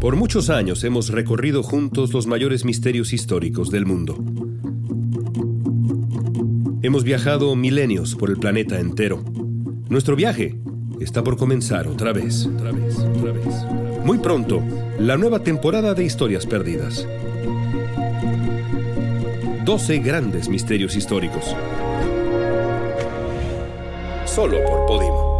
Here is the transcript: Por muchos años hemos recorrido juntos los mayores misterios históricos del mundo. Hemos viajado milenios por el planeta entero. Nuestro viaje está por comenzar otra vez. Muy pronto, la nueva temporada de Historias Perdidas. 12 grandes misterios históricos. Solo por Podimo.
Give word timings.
Por 0.00 0.14
muchos 0.14 0.48
años 0.48 0.84
hemos 0.84 1.08
recorrido 1.08 1.64
juntos 1.64 2.12
los 2.12 2.28
mayores 2.28 2.64
misterios 2.64 3.12
históricos 3.12 3.68
del 3.70 3.84
mundo. 3.84 4.16
Hemos 6.82 7.02
viajado 7.02 7.56
milenios 7.56 8.14
por 8.14 8.30
el 8.30 8.36
planeta 8.36 8.78
entero. 8.78 9.24
Nuestro 9.88 10.14
viaje 10.14 10.56
está 11.00 11.24
por 11.24 11.36
comenzar 11.36 11.88
otra 11.88 12.12
vez. 12.12 12.48
Muy 14.04 14.18
pronto, 14.18 14.62
la 15.00 15.16
nueva 15.16 15.42
temporada 15.42 15.94
de 15.94 16.04
Historias 16.04 16.46
Perdidas. 16.46 17.08
12 19.64 19.98
grandes 19.98 20.48
misterios 20.48 20.94
históricos. 20.94 21.56
Solo 24.26 24.58
por 24.64 24.86
Podimo. 24.86 25.37